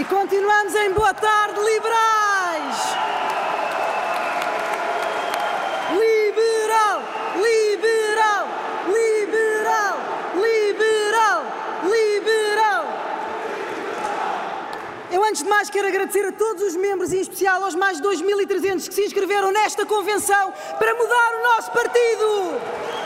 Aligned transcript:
E 0.00 0.04
continuamos 0.04 0.74
em 0.76 0.92
Boa 0.92 1.12
Tarde 1.12 1.60
Liberais! 1.60 2.76
Liberal! 5.92 7.02
Liberal! 7.36 8.46
Liberal! 8.86 9.96
Liberal! 10.36 11.42
Liberal! 11.84 12.84
Eu, 15.12 15.22
antes 15.22 15.42
de 15.42 15.50
mais, 15.50 15.68
quero 15.68 15.88
agradecer 15.88 16.24
a 16.24 16.32
todos 16.32 16.62
os 16.62 16.76
membros, 16.76 17.12
e 17.12 17.18
em 17.18 17.20
especial 17.20 17.62
aos 17.62 17.74
mais 17.74 18.00
de 18.00 18.02
2.300 18.02 18.88
que 18.88 18.94
se 18.94 19.04
inscreveram 19.04 19.52
nesta 19.52 19.84
convenção 19.84 20.54
para 20.78 20.94
mudar 20.94 21.34
o 21.34 21.42
nosso 21.42 21.70
partido! 21.72 22.99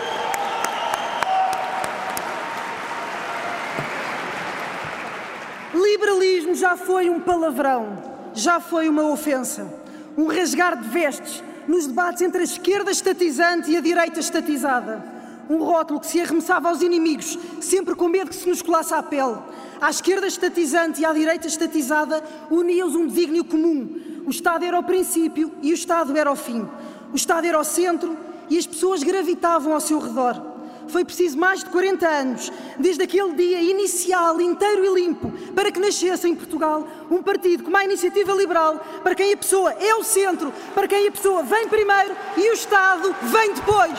Liberalismo 5.95 6.57
já 6.57 6.77
foi 6.77 7.09
um 7.09 7.21
palavrão, 7.21 7.97
já 8.35 8.59
foi 8.59 8.89
uma 8.89 9.05
ofensa, 9.05 9.73
um 10.19 10.27
rasgar 10.27 10.77
de 10.77 10.89
vestes 10.89 11.41
nos 11.69 11.87
debates 11.87 12.21
entre 12.21 12.41
a 12.41 12.45
esquerda 12.45 12.91
estatizante 12.91 13.71
e 13.71 13.77
a 13.77 13.81
direita 13.81 14.19
estatizada. 14.19 15.05
Um 15.49 15.59
rótulo 15.63 16.01
que 16.01 16.09
se 16.09 16.21
arremessava 16.21 16.69
aos 16.69 16.83
inimigos, 16.83 17.39
sempre 17.61 17.95
com 17.95 18.09
medo 18.09 18.31
que 18.31 18.35
se 18.35 18.49
nos 18.49 18.61
colasse 18.61 18.93
à 18.93 19.05
pele. 19.05 19.37
À 19.81 19.89
esquerda 19.89 20.27
estatizante 20.27 21.01
e 21.01 21.05
à 21.05 21.13
direita 21.13 21.47
estatizada 21.47 22.25
unia-os 22.51 22.97
um 22.97 23.07
desígnio 23.07 23.45
comum. 23.45 24.23
O 24.27 24.31
Estado 24.31 24.65
era 24.65 24.77
o 24.77 24.83
princípio 24.83 25.53
e 25.63 25.71
o 25.71 25.75
Estado 25.75 26.17
era 26.17 26.33
o 26.33 26.35
fim. 26.35 26.69
O 27.13 27.15
Estado 27.15 27.47
era 27.47 27.61
o 27.61 27.65
centro 27.65 28.17
e 28.51 28.59
as 28.59 28.67
pessoas 28.67 29.05
gravitavam 29.05 29.73
ao 29.73 29.81
seu 29.81 30.01
redor. 30.01 30.54
Foi 30.89 31.05
preciso 31.05 31.37
mais 31.39 31.61
de 31.61 31.71
40 31.71 32.07
anos, 32.07 32.53
desde 32.79 33.03
aquele 33.03 33.33
dia 33.35 33.61
inicial, 33.61 34.41
inteiro 34.41 34.85
e 34.85 34.95
limpo, 34.95 35.31
para 35.55 35.73
que 35.73 35.81
nascesse 35.81 36.29
em 36.29 36.35
Portugal 36.35 36.87
um 37.11 37.23
partido 37.23 37.65
como 37.65 37.77
a 37.77 37.85
Iniciativa 37.85 38.33
Liberal, 38.33 38.79
para 39.03 39.15
quem 39.15 39.33
a 39.33 39.37
pessoa 39.37 39.73
é 39.73 39.95
o 39.95 40.05
centro, 40.05 40.53
para 40.75 40.87
quem 40.87 41.09
a 41.09 41.11
pessoa 41.11 41.43
vem 41.43 41.69
primeiro 41.69 42.15
e 42.37 42.51
o 42.51 42.53
Estado 42.53 43.15
vem 43.23 43.55
depois. 43.55 43.99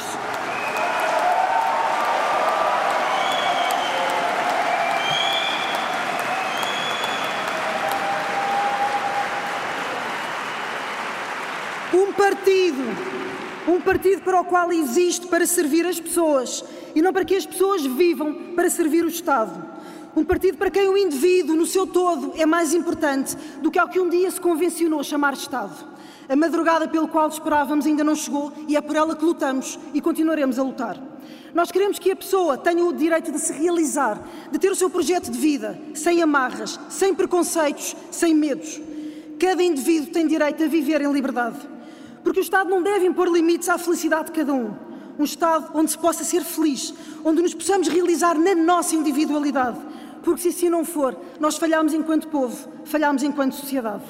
Um 11.93 12.11
partido, 12.11 12.83
um 13.67 13.79
partido 13.79 14.21
para 14.21 14.41
o 14.41 14.45
qual 14.45 14.71
existe 14.71 15.27
para 15.27 15.45
servir 15.45 15.85
as 15.85 15.99
pessoas 15.99 16.63
e 16.95 17.01
não 17.01 17.11
para 17.11 17.25
que 17.25 17.35
as 17.35 17.45
pessoas 17.45 17.85
vivam 17.85 18.33
para 18.55 18.69
servir 18.69 19.03
o 19.03 19.09
Estado. 19.09 19.75
Um 20.15 20.23
partido 20.23 20.57
para 20.57 20.71
quem 20.71 20.87
o 20.87 20.97
indivíduo, 20.97 21.57
no 21.57 21.65
seu 21.65 21.85
todo, 21.85 22.31
é 22.37 22.45
mais 22.45 22.73
importante 22.73 23.35
do 23.61 23.69
que 23.69 23.77
ao 23.77 23.89
que 23.89 23.99
um 23.99 24.09
dia 24.09 24.31
se 24.31 24.39
convencionou 24.39 25.03
chamar 25.03 25.33
Estado. 25.33 25.93
A 26.29 26.35
madrugada 26.37 26.87
pelo 26.87 27.09
qual 27.09 27.27
esperávamos 27.27 27.85
ainda 27.85 28.03
não 28.03 28.15
chegou 28.15 28.51
e 28.65 28.77
é 28.77 28.81
por 28.81 28.95
ela 28.95 29.13
que 29.13 29.25
lutamos 29.25 29.77
e 29.93 29.99
continuaremos 29.99 30.57
a 30.57 30.63
lutar. 30.63 30.97
Nós 31.53 31.69
queremos 31.69 31.99
que 31.99 32.11
a 32.11 32.15
pessoa 32.15 32.57
tenha 32.57 32.83
o 32.83 32.93
direito 32.93 33.31
de 33.31 33.39
se 33.39 33.51
realizar, 33.51 34.21
de 34.49 34.57
ter 34.57 34.71
o 34.71 34.75
seu 34.75 34.89
projeto 34.89 35.29
de 35.29 35.37
vida, 35.37 35.77
sem 35.93 36.21
amarras, 36.21 36.79
sem 36.89 37.13
preconceitos, 37.13 37.95
sem 38.09 38.33
medos. 38.33 38.81
Cada 39.37 39.61
indivíduo 39.61 40.11
tem 40.11 40.25
direito 40.25 40.63
a 40.63 40.67
viver 40.67 41.01
em 41.01 41.11
liberdade. 41.11 41.57
Porque 42.23 42.39
o 42.39 42.41
Estado 42.41 42.69
não 42.69 42.81
deve 42.81 43.05
impor 43.05 43.27
limites 43.27 43.67
à 43.67 43.77
felicidade 43.77 44.27
de 44.27 44.31
cada 44.31 44.53
um 44.53 44.94
um 45.17 45.23
Estado 45.23 45.71
onde 45.73 45.91
se 45.91 45.97
possa 45.97 46.23
ser 46.23 46.43
feliz, 46.43 46.93
onde 47.23 47.41
nos 47.41 47.53
possamos 47.53 47.87
realizar 47.87 48.37
na 48.37 48.53
nossa 48.55 48.95
individualidade. 48.95 49.79
Porque 50.23 50.41
se 50.41 50.49
assim 50.49 50.69
não 50.69 50.83
for, 50.83 51.15
nós 51.39 51.57
falhamos 51.57 51.93
enquanto 51.93 52.27
povo, 52.27 52.67
falhamos 52.85 53.23
enquanto 53.23 53.53
sociedade. 53.53 54.03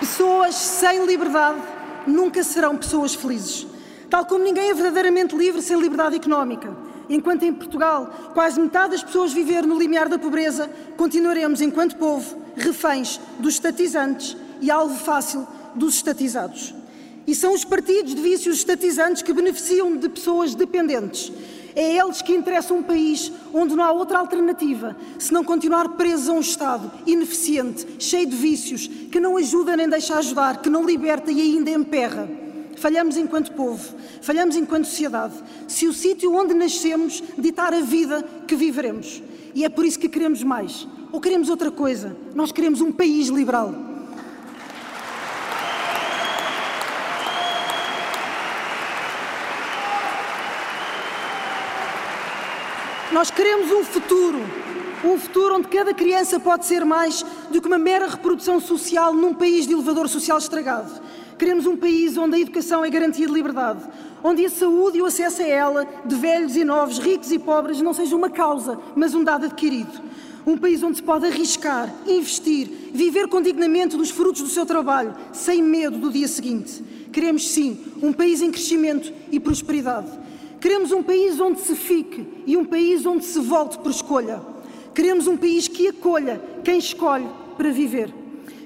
Pessoas 0.00 0.54
sem 0.54 1.06
liberdade 1.06 1.60
nunca 2.06 2.42
serão 2.42 2.76
pessoas 2.76 3.14
felizes. 3.14 3.66
Tal 4.10 4.24
como 4.26 4.44
ninguém 4.44 4.70
é 4.70 4.74
verdadeiramente 4.74 5.34
livre 5.36 5.62
sem 5.62 5.80
liberdade 5.80 6.16
económica. 6.16 6.93
Enquanto 7.08 7.42
em 7.44 7.52
Portugal 7.52 8.32
quase 8.32 8.60
metade 8.60 8.92
das 8.92 9.02
pessoas 9.02 9.32
viver 9.32 9.66
no 9.66 9.78
limiar 9.78 10.08
da 10.08 10.18
pobreza, 10.18 10.70
continuaremos, 10.96 11.60
enquanto 11.60 11.96
povo, 11.96 12.36
reféns 12.56 13.20
dos 13.38 13.54
estatizantes 13.54 14.36
e 14.60 14.70
alvo 14.70 14.96
fácil 14.96 15.46
dos 15.74 15.96
estatizados. 15.96 16.74
E 17.26 17.34
são 17.34 17.54
os 17.54 17.64
partidos 17.64 18.14
de 18.14 18.20
vícios 18.20 18.58
estatizantes 18.58 19.22
que 19.22 19.32
beneficiam 19.32 19.96
de 19.96 20.08
pessoas 20.08 20.54
dependentes. 20.54 21.32
É 21.74 21.96
eles 21.96 22.22
que 22.22 22.32
interessam 22.32 22.78
um 22.78 22.82
país 22.82 23.32
onde 23.52 23.74
não 23.74 23.82
há 23.82 23.90
outra 23.90 24.18
alternativa 24.18 24.96
se 25.18 25.32
não 25.32 25.42
continuar 25.42 25.88
presos 25.90 26.28
a 26.28 26.32
um 26.32 26.40
Estado 26.40 26.90
ineficiente, 27.04 27.96
cheio 27.98 28.26
de 28.26 28.36
vícios, 28.36 28.86
que 28.86 29.18
não 29.18 29.36
ajuda 29.36 29.76
nem 29.76 29.88
deixa 29.88 30.16
ajudar, 30.16 30.62
que 30.62 30.70
não 30.70 30.84
liberta 30.84 31.32
e 31.32 31.40
ainda 31.40 31.70
emperra. 31.70 32.43
Falhamos 32.76 33.16
enquanto 33.16 33.52
povo, 33.52 33.94
falhamos 34.20 34.56
enquanto 34.56 34.86
sociedade, 34.86 35.34
se 35.66 35.86
o 35.86 35.92
sítio 35.92 36.34
onde 36.34 36.54
nascemos 36.54 37.22
ditar 37.38 37.72
a 37.72 37.80
vida 37.80 38.22
que 38.46 38.54
viveremos. 38.54 39.22
E 39.54 39.64
é 39.64 39.68
por 39.68 39.84
isso 39.84 39.98
que 39.98 40.08
queremos 40.08 40.42
mais. 40.42 40.86
Ou 41.12 41.20
queremos 41.20 41.48
outra 41.48 41.70
coisa? 41.70 42.16
Nós 42.34 42.50
queremos 42.50 42.80
um 42.80 42.90
país 42.90 43.28
liberal. 43.28 43.72
Nós 53.12 53.30
queremos 53.30 53.70
um 53.70 53.84
futuro, 53.84 54.40
um 55.04 55.16
futuro 55.16 55.54
onde 55.54 55.68
cada 55.68 55.94
criança 55.94 56.40
pode 56.40 56.66
ser 56.66 56.84
mais 56.84 57.24
do 57.48 57.60
que 57.60 57.68
uma 57.68 57.78
mera 57.78 58.08
reprodução 58.08 58.58
social 58.58 59.14
num 59.14 59.32
país 59.32 59.68
de 59.68 59.72
elevador 59.72 60.08
social 60.08 60.36
estragado. 60.36 60.90
Queremos 61.44 61.66
um 61.66 61.76
país 61.76 62.16
onde 62.16 62.36
a 62.36 62.40
educação 62.40 62.82
é 62.82 62.88
garantia 62.88 63.26
de 63.26 63.32
liberdade, 63.34 63.84
onde 64.22 64.46
a 64.46 64.48
saúde 64.48 64.96
e 64.96 65.02
o 65.02 65.04
acesso 65.04 65.42
a 65.42 65.46
ela, 65.46 65.86
de 66.02 66.14
velhos 66.14 66.56
e 66.56 66.64
novos, 66.64 66.98
ricos 66.98 67.30
e 67.30 67.38
pobres, 67.38 67.82
não 67.82 67.92
seja 67.92 68.16
uma 68.16 68.30
causa, 68.30 68.80
mas 68.96 69.14
um 69.14 69.22
dado 69.22 69.44
adquirido. 69.44 69.92
Um 70.46 70.56
país 70.56 70.82
onde 70.82 70.96
se 70.96 71.02
pode 71.02 71.26
arriscar, 71.26 71.94
investir, 72.06 72.66
viver 72.94 73.28
com 73.28 73.42
dignamente 73.42 73.94
dos 73.94 74.08
frutos 74.08 74.40
do 74.40 74.48
seu 74.48 74.64
trabalho, 74.64 75.14
sem 75.34 75.62
medo 75.62 75.98
do 75.98 76.10
dia 76.10 76.26
seguinte. 76.26 76.82
Queremos, 77.12 77.46
sim, 77.50 77.78
um 78.02 78.10
país 78.10 78.40
em 78.40 78.50
crescimento 78.50 79.12
e 79.30 79.38
prosperidade. 79.38 80.08
Queremos 80.58 80.92
um 80.92 81.02
país 81.02 81.38
onde 81.38 81.60
se 81.60 81.74
fique 81.74 82.26
e 82.46 82.56
um 82.56 82.64
país 82.64 83.04
onde 83.04 83.22
se 83.22 83.38
volte 83.38 83.76
por 83.80 83.90
escolha. 83.90 84.40
Queremos 84.94 85.26
um 85.26 85.36
país 85.36 85.68
que 85.68 85.88
acolha 85.88 86.40
quem 86.64 86.78
escolhe 86.78 87.28
para 87.58 87.70
viver. 87.70 88.23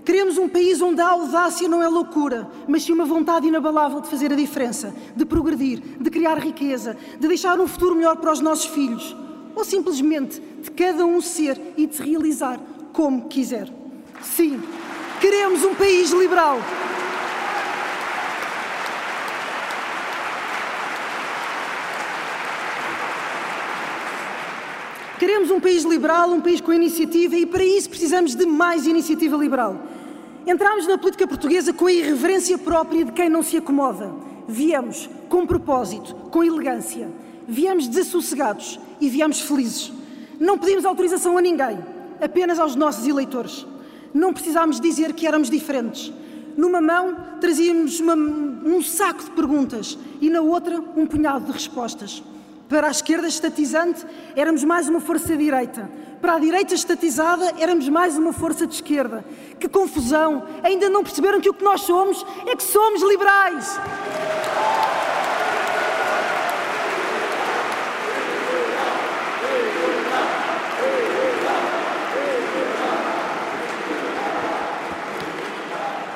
Queremos 0.09 0.39
um 0.39 0.49
país 0.49 0.81
onde 0.81 1.03
a 1.03 1.09
audácia 1.09 1.69
não 1.69 1.83
é 1.83 1.87
loucura, 1.87 2.51
mas 2.67 2.83
sim 2.83 2.95
uma 2.95 3.05
vontade 3.05 3.47
inabalável 3.47 4.01
de 4.01 4.09
fazer 4.09 4.33
a 4.33 4.37
diferença, 4.37 4.95
de 5.15 5.27
progredir, 5.27 5.83
de 6.01 6.09
criar 6.09 6.39
riqueza, 6.39 6.97
de 7.21 7.29
deixar 7.29 7.61
um 7.61 7.67
futuro 7.67 7.95
melhor 7.95 8.17
para 8.17 8.33
os 8.33 8.41
nossos 8.41 8.65
filhos. 8.65 9.15
Ou 9.55 9.67
simplesmente 9.67 10.41
de 10.63 10.71
cada 10.71 11.05
um 11.05 11.21
ser 11.21 11.61
e 11.77 11.87
de 11.87 11.95
se 11.95 12.03
realizar 12.03 12.59
como 12.91 13.29
quiser. 13.29 13.71
Sim, 14.23 14.63
queremos 15.21 15.63
um 15.63 15.75
país 15.75 16.11
liberal. 16.11 16.59
Queremos 25.19 25.51
um 25.51 25.61
país 25.61 25.83
liberal, 25.83 26.31
um 26.31 26.41
país 26.41 26.63
com 26.63 26.73
iniciativa 26.73 27.37
e 27.37 27.45
para 27.45 27.63
isso 27.63 27.91
precisamos 27.91 28.35
de 28.35 28.47
mais 28.47 28.87
iniciativa 28.87 29.37
liberal. 29.37 29.98
Entramos 30.47 30.87
na 30.87 30.97
política 30.97 31.27
portuguesa 31.27 31.73
com 31.73 31.87
a 31.87 31.93
irreverência 31.93 32.57
própria 32.57 33.05
de 33.05 33.13
quem 33.13 33.29
não 33.29 33.43
se 33.43 33.57
acomoda. 33.57 34.13
Viemos 34.47 35.09
com 35.29 35.47
propósito, 35.47 36.15
com 36.31 36.43
elegância. 36.43 37.09
Viemos 37.47 37.87
desassossegados 37.87 38.81
e 39.01 39.09
viemos 39.09 39.41
felizes. 39.41 39.93
Não 40.41 40.59
pedimos 40.59 40.85
autorização 40.85 41.37
a 41.37 41.41
ninguém, 41.41 41.79
apenas 42.21 42.59
aos 42.59 42.75
nossos 42.75 43.07
eleitores. 43.07 43.67
Não 44.15 44.33
precisámos 44.33 44.81
dizer 44.81 45.13
que 45.13 45.27
éramos 45.27 45.51
diferentes. 45.51 46.13
Numa 46.57 46.81
mão 46.81 47.17
trazíamos 47.41 48.01
uma, 48.01 48.15
um 48.15 48.83
saco 48.83 49.25
de 49.25 49.31
perguntas 49.31 49.99
e 50.21 50.31
na 50.31 50.41
outra 50.41 50.83
um 50.97 51.07
punhado 51.07 51.47
de 51.47 51.53
respostas. 51.53 52.23
Para 52.69 52.89
a 52.89 52.91
esquerda 52.91 53.27
estatizante, 53.27 54.05
éramos 54.37 54.63
mais 54.63 54.91
uma 54.91 55.01
força 55.01 55.35
direita. 55.35 55.91
Para 56.21 56.35
a 56.35 56.39
direita 56.39 56.75
estatizada, 56.75 57.55
éramos 57.59 57.89
mais 57.89 58.19
uma 58.19 58.31
força 58.31 58.67
de 58.67 58.75
esquerda. 58.75 59.25
Que 59.59 59.67
confusão! 59.67 60.47
Ainda 60.63 60.91
não 60.91 61.03
perceberam 61.03 61.41
que 61.41 61.49
o 61.49 61.55
que 61.55 61.65
nós 61.65 61.81
somos 61.81 62.27
é 62.47 62.55
que 62.55 62.63
somos 62.63 63.03
liberais! 63.03 63.81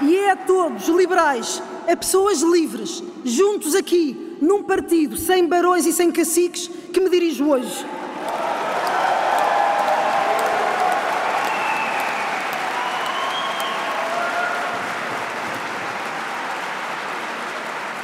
E 0.03 0.17
é 0.17 0.33
a 0.33 0.37
todos, 0.37 0.89
liberais, 0.89 1.63
a 1.91 1.97
pessoas 1.97 2.43
livres, 2.43 3.03
juntos 3.25 3.75
aqui, 3.75 4.32
num 4.43 4.65
partido 4.65 5.17
sem 5.17 5.47
barões 5.47 5.87
e 5.87 5.93
sem 5.93 6.11
caciques 6.11 6.69
que 6.93 7.01
me 7.01 7.09
dirijo 7.09 7.49
hoje. 7.49 7.87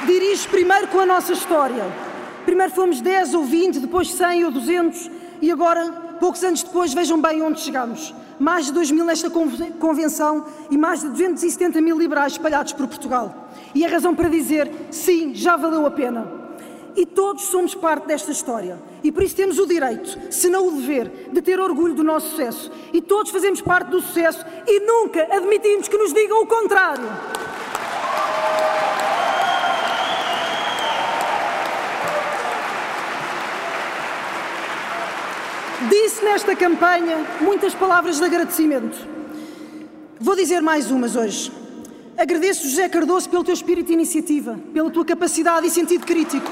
Dirijo 0.06 0.48
primeiro 0.48 0.86
com 0.86 1.00
a 1.00 1.06
nossa 1.06 1.32
história. 1.32 1.84
Primeiro 2.44 2.72
fomos 2.72 3.00
10 3.00 3.34
ou 3.34 3.44
20, 3.44 3.80
depois 3.80 4.12
100 4.12 4.44
ou 4.44 4.52
200 4.52 5.10
e 5.42 5.50
agora, 5.50 5.90
poucos 6.20 6.42
anos 6.44 6.62
depois, 6.62 6.94
vejam 6.94 7.20
bem 7.20 7.42
onde 7.42 7.60
chegamos. 7.60 8.14
Mais 8.38 8.66
de 8.66 8.72
2 8.72 8.90
mil 8.90 9.04
nesta 9.04 9.30
convenção 9.30 10.44
e 10.70 10.76
mais 10.76 11.00
de 11.00 11.08
270 11.08 11.80
mil 11.80 11.98
liberais 11.98 12.32
espalhados 12.32 12.72
por 12.72 12.86
Portugal. 12.86 13.50
E 13.74 13.84
a 13.84 13.88
razão 13.88 14.14
para 14.14 14.28
dizer, 14.28 14.70
sim, 14.90 15.34
já 15.34 15.56
valeu 15.56 15.86
a 15.86 15.90
pena. 15.90 16.38
E 16.96 17.06
todos 17.06 17.44
somos 17.44 17.74
parte 17.74 18.06
desta 18.06 18.30
história. 18.30 18.78
E 19.04 19.12
por 19.12 19.22
isso 19.22 19.36
temos 19.36 19.58
o 19.58 19.66
direito, 19.66 20.18
se 20.32 20.48
não 20.48 20.66
o 20.66 20.72
dever, 20.72 21.30
de 21.32 21.40
ter 21.40 21.60
orgulho 21.60 21.94
do 21.94 22.02
nosso 22.02 22.30
sucesso. 22.30 22.70
E 22.92 23.00
todos 23.00 23.30
fazemos 23.30 23.60
parte 23.60 23.88
do 23.88 24.00
sucesso 24.00 24.44
e 24.66 24.80
nunca 24.80 25.28
admitimos 25.30 25.86
que 25.86 25.96
nos 25.96 26.12
digam 26.12 26.42
o 26.42 26.46
contrário. 26.46 27.08
Disse 35.88 36.22
nesta 36.24 36.54
campanha 36.54 37.16
muitas 37.40 37.74
palavras 37.74 38.18
de 38.18 38.24
agradecimento. 38.24 38.98
Vou 40.20 40.36
dizer 40.36 40.60
mais 40.60 40.90
umas 40.90 41.16
hoje. 41.16 41.50
Agradeço, 42.16 42.68
José 42.68 42.88
Cardoso, 42.88 43.28
pelo 43.30 43.44
teu 43.44 43.54
espírito 43.54 43.86
de 43.86 43.92
iniciativa, 43.92 44.58
pela 44.74 44.90
tua 44.90 45.04
capacidade 45.04 45.66
e 45.66 45.70
sentido 45.70 46.04
crítico. 46.04 46.50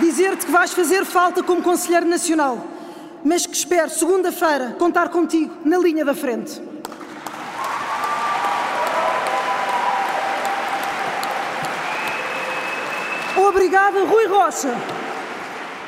Dizer-te 0.00 0.46
que 0.46 0.52
vais 0.52 0.72
fazer 0.72 1.04
falta 1.04 1.42
como 1.42 1.62
Conselheiro 1.62 2.06
Nacional, 2.06 2.62
mas 3.24 3.46
que 3.46 3.56
espero, 3.56 3.88
segunda-feira, 3.90 4.76
contar 4.78 5.08
contigo 5.08 5.54
na 5.64 5.78
linha 5.78 6.04
da 6.04 6.14
frente. 6.14 6.60
Obrigada, 13.66 14.04
Rui 14.04 14.26
Rocha, 14.28 14.72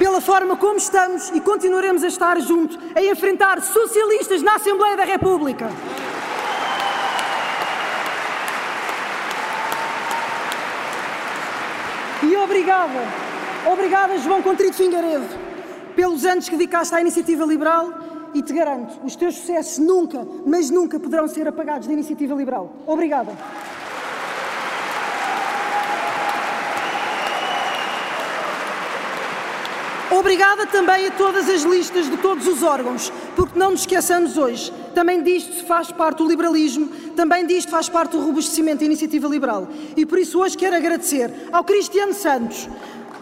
pela 0.01 0.21
forma 0.21 0.57
como 0.57 0.79
estamos 0.79 1.29
e 1.29 1.41
continuaremos 1.41 2.03
a 2.03 2.09
estar 2.09 2.41
juntos 2.41 2.77
a 2.93 3.01
enfrentar 3.01 3.63
socialistas 3.63 4.43
na 4.43 4.57
Assembleia 4.57 4.97
da 4.97 5.05
República. 5.05 5.71
E 12.21 12.37
obrigada, 12.37 12.99
obrigada, 13.73 14.19
João 14.19 14.43
Contrito 14.43 14.75
Fingaredo, 14.75 15.29
pelos 15.95 16.25
anos 16.25 16.49
que 16.49 16.57
dedicaste 16.57 16.97
à 16.97 17.01
iniciativa 17.01 17.45
liberal 17.45 17.93
e 18.35 18.43
te 18.43 18.53
garanto, 18.53 18.99
os 19.05 19.15
teus 19.15 19.37
sucessos 19.37 19.79
nunca, 19.79 20.27
mas 20.45 20.69
nunca 20.69 20.99
poderão 20.99 21.29
ser 21.29 21.47
apagados 21.47 21.87
da 21.87 21.93
iniciativa 21.93 22.35
liberal. 22.35 22.73
Obrigada. 22.89 23.31
Obrigada 30.19 30.67
também 30.67 31.07
a 31.07 31.13
todas 31.13 31.49
as 31.49 31.63
listas 31.63 32.11
de 32.11 32.17
todos 32.17 32.49
os 32.49 32.65
órgãos, 32.65 33.13
porque 33.37 33.57
não 33.57 33.71
nos 33.71 33.83
esqueçamos 33.83 34.37
hoje, 34.37 34.73
também 34.93 35.23
disto 35.23 35.65
faz 35.65 35.93
parte 35.93 36.21
o 36.21 36.27
liberalismo, 36.27 36.89
também 37.15 37.47
disto 37.47 37.71
faz 37.71 37.89
parte 37.89 38.17
o 38.17 38.21
robustecimento 38.21 38.81
da 38.81 38.87
iniciativa 38.87 39.29
liberal. 39.29 39.69
E 39.97 40.05
por 40.05 40.19
isso 40.19 40.41
hoje 40.41 40.57
quero 40.57 40.75
agradecer 40.75 41.33
ao 41.53 41.63
Cristiano 41.63 42.13
Santos, 42.13 42.69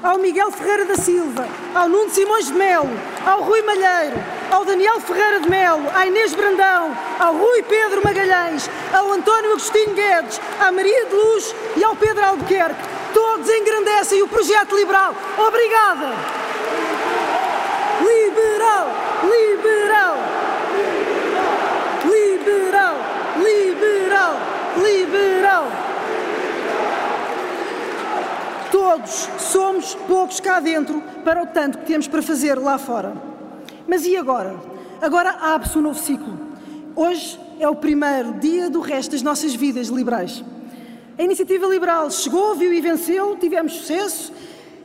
ao 0.02 0.16
Miguel 0.16 0.50
Ferreira 0.50 0.86
da 0.86 0.96
Silva, 0.96 1.46
ao 1.74 1.86
Nuno 1.86 2.08
Simões 2.08 2.46
de 2.46 2.54
Melo, 2.54 2.88
ao 3.26 3.42
Rui 3.42 3.60
Malheiro, 3.60 4.16
ao 4.50 4.64
Daniel 4.64 4.98
Ferreira 4.98 5.40
de 5.40 5.50
Melo, 5.50 5.84
à 5.94 6.06
Inês 6.06 6.34
Brandão, 6.34 6.96
ao 7.20 7.36
Rui 7.36 7.62
Pedro 7.64 8.02
Magalhães, 8.02 8.70
ao 8.90 9.12
António 9.12 9.50
Agostinho 9.50 9.92
Guedes, 9.92 10.40
à 10.58 10.72
Maria 10.72 11.04
de 11.04 11.14
Luz 11.14 11.54
e 11.76 11.84
ao 11.84 11.94
Pedro 11.94 12.24
Albuquerque. 12.24 12.80
Todos 13.12 13.50
engrandecem 13.50 14.22
o 14.22 14.28
projeto 14.28 14.74
liberal. 14.74 15.14
Obrigada! 15.46 16.45
Liberal! 18.56 18.88
Liberal! 19.22 20.16
Liberal! 22.08 22.96
Liberal! 23.36 24.34
Liberal! 24.82 25.64
Todos 28.72 29.28
somos 29.38 29.94
poucos 30.06 30.40
cá 30.40 30.58
dentro 30.58 31.02
para 31.22 31.42
o 31.42 31.46
tanto 31.46 31.78
que 31.78 31.84
temos 31.84 32.08
para 32.08 32.22
fazer 32.22 32.58
lá 32.58 32.78
fora. 32.78 33.12
Mas 33.86 34.06
e 34.06 34.16
agora? 34.16 34.56
Agora 35.02 35.32
abre-se 35.32 35.76
um 35.76 35.82
novo 35.82 35.98
ciclo. 35.98 36.38
Hoje 36.94 37.38
é 37.60 37.68
o 37.68 37.76
primeiro 37.76 38.32
dia 38.40 38.70
do 38.70 38.80
resto 38.80 39.12
das 39.12 39.20
nossas 39.20 39.54
vidas 39.54 39.88
liberais. 39.88 40.42
A 41.18 41.22
iniciativa 41.22 41.66
liberal 41.66 42.10
chegou, 42.10 42.54
viu 42.54 42.72
e 42.72 42.80
venceu, 42.80 43.36
tivemos 43.36 43.74
sucesso 43.74 44.32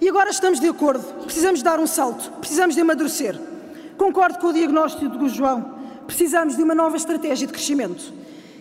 e 0.01 0.09
agora 0.09 0.29
estamos 0.29 0.59
de 0.59 0.67
acordo. 0.67 1.06
Precisamos 1.24 1.62
dar 1.62 1.79
um 1.79 1.88
salto, 1.88 2.31
precisamos 2.39 2.75
de 2.75 2.81
amadurecer. 2.81 3.50
Concordo 3.97 4.39
com 4.39 4.47
o 4.47 4.53
diagnóstico 4.53 5.17
do 5.17 5.29
João. 5.29 5.75
Precisamos 6.05 6.55
de 6.55 6.63
uma 6.63 6.75
nova 6.75 6.97
estratégia 6.97 7.47
de 7.47 7.53
crescimento. 7.53 8.13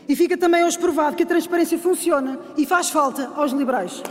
E 0.09 0.17
fica 0.17 0.37
também 0.37 0.65
hoje 0.65 0.79
provado 0.79 1.17
que 1.17 1.23
a 1.23 1.27
transparência 1.27 1.79
funciona 1.79 2.39
e 2.57 2.67
faz 2.67 2.91
falta 2.91 3.31
aos 3.37 3.53
liberais. 3.53 4.03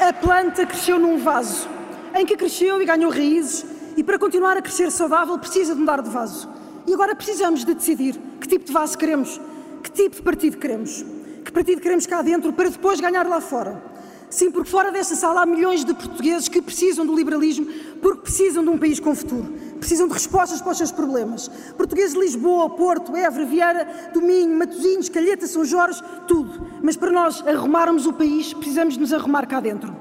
A 0.00 0.12
planta 0.14 0.64
cresceu 0.64 0.98
num 0.98 1.18
vaso, 1.18 1.68
em 2.14 2.24
que 2.24 2.34
cresceu 2.34 2.80
e 2.80 2.86
ganhou 2.86 3.10
raízes, 3.10 3.66
e 3.94 4.02
para 4.02 4.18
continuar 4.18 4.56
a 4.56 4.62
crescer 4.62 4.90
saudável 4.90 5.38
precisa 5.38 5.74
de 5.74 5.80
mudar 5.80 6.00
de 6.00 6.08
vaso. 6.08 6.48
E 6.88 6.94
agora 6.94 7.14
precisamos 7.14 7.66
de 7.66 7.74
decidir 7.74 8.18
que 8.40 8.48
tipo 8.48 8.64
de 8.64 8.72
vaso 8.72 8.96
queremos, 8.96 9.38
que 9.82 9.90
tipo 9.90 10.16
de 10.16 10.22
partido 10.22 10.56
queremos, 10.56 11.04
que 11.44 11.52
partido 11.52 11.82
queremos 11.82 12.06
cá 12.06 12.22
dentro 12.22 12.50
para 12.50 12.70
depois 12.70 12.98
ganhar 12.98 13.26
lá 13.26 13.42
fora. 13.42 13.82
Sim, 14.30 14.50
porque 14.50 14.70
fora 14.70 14.90
desta 14.90 15.14
sala 15.14 15.42
há 15.42 15.46
milhões 15.46 15.84
de 15.84 15.92
portugueses 15.92 16.48
que 16.48 16.62
precisam 16.62 17.04
do 17.04 17.14
liberalismo 17.14 17.66
porque 18.00 18.22
precisam 18.22 18.64
de 18.64 18.70
um 18.70 18.78
país 18.78 18.98
com 18.98 19.14
futuro, 19.14 19.52
precisam 19.78 20.08
de 20.08 20.14
respostas 20.14 20.62
para 20.62 20.72
os 20.72 20.78
seus 20.78 20.90
problemas. 20.90 21.48
Portugueses 21.76 22.14
de 22.14 22.20
Lisboa, 22.20 22.70
Porto, 22.70 23.14
Évora, 23.14 23.44
Vieira, 23.44 24.10
do 24.14 24.22
Matosinhos, 24.48 25.10
Calheta, 25.10 25.46
São 25.46 25.66
Jorge, 25.66 26.02
tudo. 26.26 26.68
Mas 26.82 26.96
para 26.96 27.12
nós 27.12 27.46
arrumarmos 27.46 28.06
o 28.06 28.14
país, 28.14 28.54
precisamos 28.54 28.96
nos 28.96 29.12
arrumar 29.12 29.46
cá 29.46 29.60
dentro. 29.60 29.94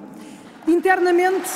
Internamente, 0.66 1.50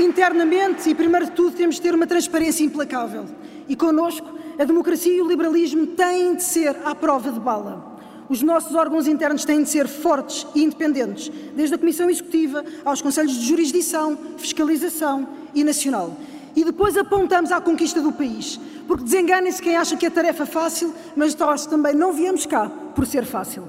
Internamente 0.00 0.88
e, 0.88 0.94
primeiro 0.94 1.26
de 1.26 1.32
tudo, 1.32 1.54
temos 1.54 1.74
de 1.74 1.82
ter 1.82 1.94
uma 1.94 2.06
transparência 2.06 2.64
implacável. 2.64 3.26
E 3.68 3.76
connosco, 3.76 4.26
a 4.58 4.64
democracia 4.64 5.12
e 5.12 5.20
o 5.20 5.28
liberalismo 5.28 5.88
têm 5.88 6.34
de 6.34 6.42
ser 6.42 6.74
à 6.86 6.94
prova 6.94 7.30
de 7.30 7.38
bala. 7.38 7.98
Os 8.26 8.40
nossos 8.40 8.74
órgãos 8.74 9.06
internos 9.06 9.44
têm 9.44 9.62
de 9.62 9.68
ser 9.68 9.86
fortes 9.86 10.46
e 10.54 10.62
independentes, 10.62 11.30
desde 11.54 11.74
a 11.74 11.78
Comissão 11.78 12.08
Executiva 12.08 12.64
aos 12.82 13.02
Conselhos 13.02 13.34
de 13.34 13.46
Jurisdição, 13.46 14.16
Fiscalização 14.38 15.28
e 15.54 15.62
Nacional. 15.62 16.16
E 16.56 16.64
depois 16.64 16.96
apontamos 16.96 17.52
à 17.52 17.60
conquista 17.60 18.00
do 18.00 18.10
país, 18.10 18.58
porque 18.88 19.04
desenganem-se 19.04 19.60
quem 19.60 19.76
acha 19.76 19.98
que 19.98 20.06
é 20.06 20.10
tarefa 20.10 20.46
fácil, 20.46 20.94
mas 21.14 21.34
nós 21.34 21.66
também 21.66 21.94
não 21.94 22.12
viemos 22.12 22.46
cá 22.46 22.70
por 22.94 23.06
ser 23.06 23.26
fácil. 23.26 23.64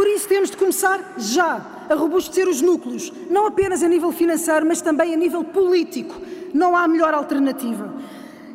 Por 0.00 0.06
isso 0.06 0.28
temos 0.40 0.50
de 0.52 0.56
começar 0.56 1.14
já 1.18 1.60
a 1.90 1.94
robustecer 1.94 2.48
os 2.48 2.62
núcleos, 2.62 3.12
não 3.28 3.46
apenas 3.46 3.82
a 3.82 3.88
nível 3.88 4.10
financeiro, 4.10 4.64
mas 4.64 4.80
também 4.80 5.12
a 5.12 5.16
nível 5.16 5.44
político. 5.44 6.18
Não 6.54 6.74
há 6.74 6.88
melhor 6.88 7.12
alternativa. 7.12 7.92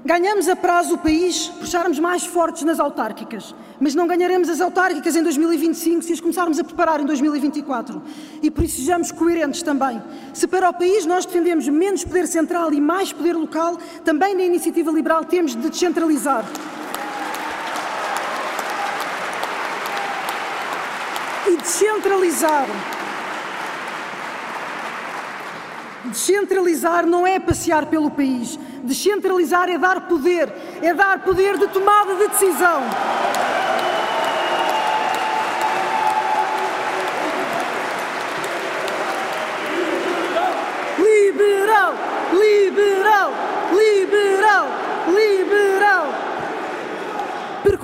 Ganhamos 0.03 0.49
a 0.49 0.55
prazo 0.55 0.95
o 0.95 0.97
país 0.97 1.47
por 1.47 1.63
estarmos 1.63 1.99
mais 1.99 2.25
fortes 2.25 2.63
nas 2.63 2.79
autárquicas, 2.79 3.53
mas 3.79 3.93
não 3.93 4.07
ganharemos 4.07 4.49
as 4.49 4.61
autárquicas 4.61 5.15
em 5.15 5.21
2025 5.21 6.01
se 6.01 6.13
as 6.13 6.19
começarmos 6.19 6.57
a 6.59 6.63
preparar 6.63 6.99
em 7.01 7.05
2024. 7.05 8.01
E 8.41 8.49
por 8.49 8.63
isso 8.63 8.77
sejamos 8.77 9.11
coerentes 9.11 9.61
também. 9.61 10.01
Se 10.33 10.47
para 10.47 10.67
o 10.67 10.73
país 10.73 11.05
nós 11.05 11.23
defendemos 11.23 11.67
menos 11.67 12.03
poder 12.03 12.27
central 12.27 12.73
e 12.73 12.81
mais 12.81 13.13
poder 13.13 13.35
local, 13.35 13.77
também 14.03 14.33
na 14.33 14.43
iniciativa 14.43 14.89
liberal 14.91 15.23
temos 15.23 15.55
de 15.55 15.69
descentralizar. 15.69 16.45
descentralizar. 21.65 22.67
Descentralizar 26.05 27.07
não 27.07 27.25
é 27.25 27.39
passear 27.39 27.87
pelo 27.87 28.11
país. 28.11 28.59
Descentralizar 28.83 29.67
é 29.67 29.77
dar 29.77 30.01
poder, 30.01 30.53
é 30.81 30.93
dar 30.93 31.23
poder 31.23 31.57
de 31.57 31.67
tomada 31.67 32.13
de 32.15 32.27
decisão. 32.27 32.83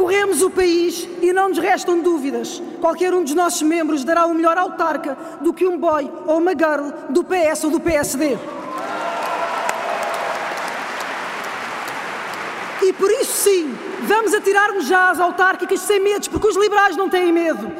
Percorremos 0.02 0.42
o 0.42 0.50
país 0.50 1.08
e 1.22 1.32
não 1.32 1.50
nos 1.50 1.60
restam 1.60 2.00
dúvidas. 2.00 2.60
Qualquer 2.82 3.14
um 3.14 3.24
dos 3.24 3.36
nossos 3.36 3.62
membros 3.62 4.04
dará 4.04 4.26
o 4.26 4.34
melhor 4.34 4.58
autarca 4.58 5.16
do 5.42 5.54
que 5.54 5.68
um 5.68 5.78
boy 5.78 6.12
ou 6.26 6.40
uma 6.40 6.54
girl 6.54 6.90
do 7.12 7.24
PS 7.24 7.66
ou 7.66 7.70
do 7.70 7.80
PSD. 7.80 8.36
E 12.82 12.94
por 12.94 13.12
isso 13.12 13.44
sim, 13.44 13.78
vamos 14.02 14.34
atirar-nos 14.34 14.88
já 14.88 15.12
às 15.12 15.20
autárquicas 15.20 15.82
sem 15.82 16.00
medos, 16.00 16.28
porque 16.28 16.48
os 16.48 16.58
liberais 16.58 16.98
não 16.98 17.08
têm 17.08 17.32
medo. 17.32 17.72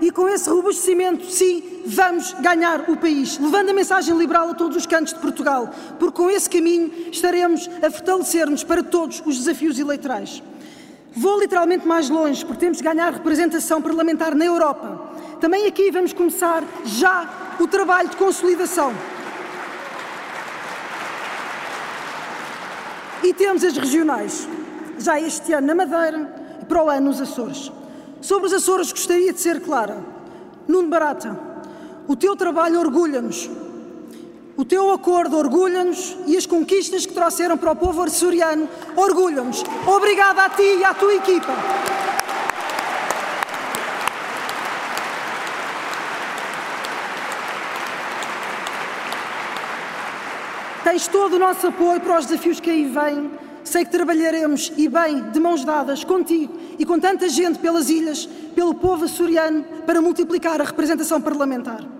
E 0.00 0.10
com 0.10 0.28
esse 0.28 0.50
robustecimento, 0.50 1.30
sim, 1.30 1.62
vamos 1.86 2.32
ganhar 2.40 2.90
o 2.90 2.96
país, 2.96 3.38
levando 3.38 3.70
a 3.70 3.72
mensagem 3.72 4.18
liberal 4.18 4.50
a 4.50 4.54
todos 4.54 4.76
os 4.76 4.84
cantos 4.84 5.14
de 5.14 5.20
Portugal, 5.20 5.70
porque 5.96 6.16
com 6.16 6.28
esse 6.28 6.50
caminho 6.50 6.90
estaremos 7.12 7.70
a 7.80 7.88
fortalecer-nos 7.88 8.64
para 8.64 8.82
todos 8.82 9.22
os 9.24 9.38
desafios 9.38 9.78
eleitorais. 9.78 10.42
Vou 11.18 11.40
literalmente 11.40 11.84
mais 11.84 12.08
longe, 12.08 12.44
porque 12.46 12.60
temos 12.60 12.78
de 12.78 12.84
ganhar 12.84 13.12
representação 13.12 13.82
parlamentar 13.82 14.36
na 14.36 14.44
Europa. 14.44 15.10
Também 15.40 15.66
aqui 15.66 15.90
vamos 15.90 16.12
começar 16.12 16.62
já 16.84 17.56
o 17.58 17.66
trabalho 17.66 18.08
de 18.08 18.16
consolidação. 18.16 18.92
E 23.24 23.34
temos 23.34 23.64
as 23.64 23.76
regionais, 23.76 24.48
já 24.96 25.20
este 25.20 25.52
ano 25.52 25.66
na 25.66 25.74
Madeira 25.74 26.56
e 26.62 26.64
para 26.64 26.84
o 26.84 26.88
ano 26.88 27.06
nos 27.06 27.20
Açores. 27.20 27.72
Sobre 28.20 28.46
os 28.46 28.52
Açores 28.52 28.92
gostaria 28.92 29.32
de 29.32 29.40
ser 29.40 29.60
clara. 29.60 29.98
Nuno 30.68 30.88
Barata, 30.88 31.36
o 32.06 32.14
teu 32.14 32.36
trabalho 32.36 32.78
orgulha-nos, 32.78 33.50
o 34.58 34.64
teu 34.64 34.90
acordo 34.90 35.38
orgulha-nos 35.38 36.16
e 36.26 36.36
as 36.36 36.44
conquistas 36.44 37.06
que 37.06 37.12
trouxeram 37.12 37.56
para 37.56 37.70
o 37.70 37.76
povo 37.76 38.02
açoriano 38.02 38.68
orgulham-nos. 38.96 39.62
Obrigada 39.86 40.42
a 40.42 40.50
ti 40.50 40.78
e 40.80 40.84
à 40.84 40.92
tua 40.92 41.14
equipa. 41.14 41.54
Tens 50.82 51.06
todo 51.06 51.34
o 51.34 51.38
nosso 51.38 51.68
apoio 51.68 52.00
para 52.00 52.18
os 52.18 52.26
desafios 52.26 52.58
que 52.58 52.68
aí 52.68 52.84
vêm. 52.84 53.30
Sei 53.62 53.84
que 53.84 53.92
trabalharemos 53.92 54.72
e 54.76 54.88
bem, 54.88 55.30
de 55.30 55.38
mãos 55.38 55.64
dadas, 55.64 56.02
contigo 56.02 56.58
e 56.76 56.84
com 56.84 56.98
tanta 56.98 57.28
gente 57.28 57.60
pelas 57.60 57.88
ilhas, 57.90 58.26
pelo 58.56 58.74
povo 58.74 59.04
açoriano, 59.04 59.62
para 59.86 60.00
multiplicar 60.00 60.60
a 60.60 60.64
representação 60.64 61.20
parlamentar. 61.20 61.97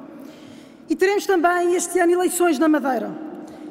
E 0.89 0.97
teremos 0.97 1.27
também 1.27 1.75
este 1.75 1.99
ano 1.99 2.13
eleições 2.13 2.59
na 2.59 2.67
Madeira. 2.67 3.11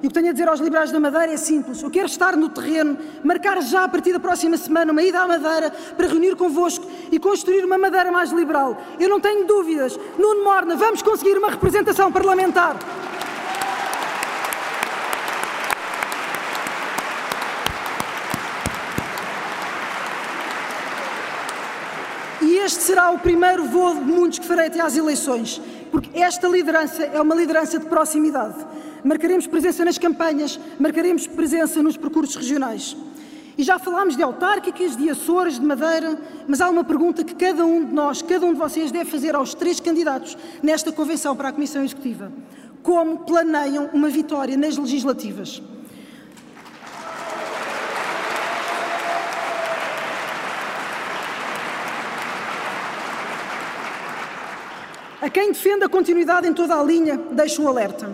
E 0.04 0.06
o 0.06 0.10
que 0.10 0.14
tenho 0.14 0.30
a 0.30 0.32
dizer 0.32 0.48
aos 0.48 0.60
liberais 0.60 0.92
da 0.92 1.00
Madeira 1.00 1.34
é 1.34 1.38
simples. 1.38 1.82
Eu 1.82 1.90
quero 1.90 2.06
estar 2.06 2.38
no 2.38 2.50
terreno, 2.50 2.96
marcar 3.24 3.60
já 3.64 3.86
a 3.86 3.90
partir 3.90 4.14
da 4.14 4.20
próxima 4.20 4.56
semana 4.56 4.92
uma 4.92 5.02
ida 5.02 5.20
à 5.20 5.28
Madeira 5.28 5.72
para 5.72 6.08
reunir 6.08 6.36
convosco 6.36 6.86
e 7.12 7.18
construir 7.18 7.66
uma 7.66 7.80
Madeira 7.80 8.12
mais 8.12 8.32
liberal. 8.32 8.78
Eu 9.00 9.10
não 9.10 9.20
tenho 9.20 9.48
dúvidas. 9.48 10.00
Nuno 10.20 10.44
Morna, 10.44 10.76
vamos 10.76 11.02
conseguir 11.02 11.36
uma 11.40 11.50
representação 11.50 12.12
parlamentar. 12.12 12.78
E 22.44 22.58
este 22.58 22.84
será 22.84 23.10
o 23.10 23.18
primeiro 23.18 23.66
voo 23.66 23.96
de 23.96 24.02
muitos 24.02 24.38
que 24.38 24.46
farei 24.46 24.68
até 24.68 24.80
às 24.80 24.96
eleições 24.96 25.60
porque 25.98 26.20
esta 26.20 26.48
liderança 26.48 27.04
é 27.06 27.20
uma 27.20 27.34
liderança 27.34 27.80
de 27.80 27.88
proximidade. 27.88 28.54
Marcaremos 29.04 29.48
presença 29.48 29.84
nas 29.84 29.98
campanhas, 29.98 30.60
marcaremos 30.80 31.26
presença 31.26 31.82
nos 31.82 31.98
percursos 31.98 32.36
regionais. 32.36 32.96
E 33.58 33.64
já 33.64 33.80
falámos 33.80 34.16
de 34.16 34.22
autárquicas, 34.22 34.96
de 34.96 35.10
Açores, 35.10 35.60
de 35.60 35.66
Madeira, 35.66 36.16
mas 36.48 36.62
há 36.62 36.70
uma 36.70 36.84
pergunta 36.84 37.24
que 37.24 37.34
cada 37.34 37.66
um 37.66 37.84
de 37.84 37.92
nós, 37.96 38.22
cada 38.22 38.46
um 38.46 38.54
de 38.54 38.60
vocês 38.60 38.92
deve 38.92 39.10
fazer 39.10 39.34
aos 39.34 39.56
três 39.56 39.80
candidatos 39.80 40.38
nesta 40.62 40.92
convenção 40.92 41.36
para 41.36 41.50
a 41.50 41.52
Comissão 41.52 41.84
Executiva. 41.84 42.32
Como 42.84 43.18
planeiam 43.26 43.90
uma 43.92 44.08
vitória 44.08 44.56
nas 44.56 44.78
legislativas? 44.78 45.64
A 55.20 55.30
quem 55.32 55.52
defende 55.52 55.84
a 55.84 55.90
continuidade 55.90 56.48
em 56.48 56.54
toda 56.54 56.80
a 56.80 56.84
linha, 56.84 57.18
deixo 57.32 57.64
um 57.64 57.68
alerta. 57.68 58.08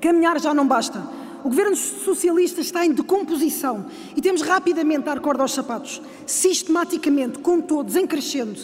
Caminhar 0.00 0.40
já 0.40 0.52
não 0.52 0.66
basta. 0.66 1.00
O 1.44 1.48
governo 1.48 1.76
socialista 1.76 2.60
está 2.60 2.84
em 2.84 2.90
decomposição 2.90 3.86
e 4.16 4.20
temos 4.20 4.42
rapidamente 4.42 5.08
a 5.08 5.14
dar 5.14 5.20
corda 5.20 5.42
aos 5.44 5.54
sapatos, 5.54 6.02
sistematicamente, 6.26 7.38
com 7.38 7.60
todos, 7.60 7.94
em 7.94 8.04
crescendo. 8.04 8.58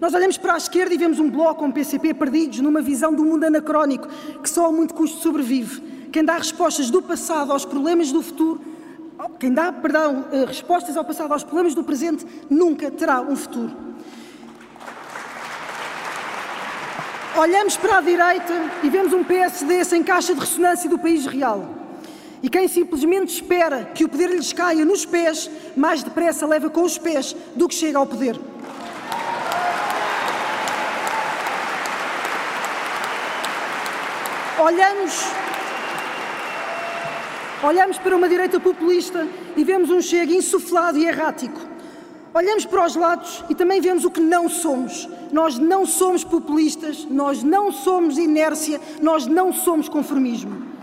Nós 0.00 0.14
olhamos 0.14 0.38
para 0.38 0.54
a 0.54 0.56
esquerda 0.56 0.94
e 0.94 0.98
vemos 0.98 1.18
um 1.18 1.28
bloco, 1.28 1.62
um 1.62 1.70
PCP 1.70 2.14
perdidos 2.14 2.60
numa 2.60 2.80
visão 2.80 3.14
do 3.14 3.22
mundo 3.22 3.44
anacrónico 3.44 4.08
que 4.42 4.48
só 4.48 4.66
a 4.66 4.72
muito 4.72 4.94
custo 4.94 5.20
sobrevive. 5.20 5.82
Quem 6.10 6.24
dá 6.24 6.38
respostas 6.38 6.88
do 6.88 7.02
passado 7.02 7.52
aos 7.52 7.66
problemas 7.66 8.10
do 8.10 8.22
futuro, 8.22 8.62
quem 9.38 9.52
dá, 9.52 9.70
perdão, 9.70 10.24
eh, 10.32 10.46
respostas 10.46 10.96
ao 10.96 11.04
passado 11.04 11.32
aos 11.32 11.44
problemas 11.44 11.74
do 11.74 11.84
presente, 11.84 12.26
nunca 12.48 12.90
terá 12.90 13.20
um 13.20 13.36
futuro. 13.36 13.84
Olhamos 17.36 17.76
para 17.76 17.98
a 17.98 18.00
direita 18.00 18.70
e 18.84 18.88
vemos 18.88 19.12
um 19.12 19.24
PSD 19.24 19.84
sem 19.84 20.04
caixa 20.04 20.32
de 20.32 20.38
ressonância 20.38 20.88
do 20.88 20.96
país 20.96 21.26
real. 21.26 21.68
E 22.40 22.48
quem 22.48 22.68
simplesmente 22.68 23.34
espera 23.34 23.90
que 23.92 24.04
o 24.04 24.08
poder 24.08 24.30
lhes 24.30 24.52
caia 24.52 24.84
nos 24.84 25.04
pés, 25.04 25.50
mais 25.76 26.00
depressa 26.00 26.46
leva 26.46 26.70
com 26.70 26.82
os 26.82 26.96
pés 26.96 27.34
do 27.56 27.66
que 27.66 27.74
chega 27.74 27.98
ao 27.98 28.06
poder. 28.06 28.38
Olhamos, 34.56 35.24
olhamos 37.64 37.98
para 37.98 38.14
uma 38.14 38.28
direita 38.28 38.60
populista 38.60 39.26
e 39.56 39.64
vemos 39.64 39.90
um 39.90 40.00
chega 40.00 40.32
insuflado 40.32 40.98
e 40.98 41.04
errático 41.04 41.73
olhamos 42.34 42.64
para 42.66 42.84
os 42.84 42.96
lados 42.96 43.44
e 43.48 43.54
também 43.54 43.80
vemos 43.80 44.04
o 44.04 44.10
que 44.10 44.20
não 44.20 44.48
somos. 44.48 45.08
Nós 45.32 45.56
não 45.56 45.86
somos 45.86 46.24
populistas, 46.24 47.06
nós 47.08 47.42
não 47.44 47.70
somos 47.70 48.18
inércia, 48.18 48.80
nós 49.00 49.26
não 49.26 49.52
somos 49.52 49.88
conformismo. 49.88 50.74